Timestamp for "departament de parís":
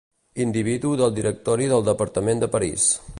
1.91-2.91